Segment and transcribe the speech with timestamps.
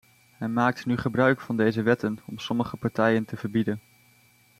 [0.31, 3.79] Hij maakt nu gebruik van deze wetten om sommige partijen te verbieden.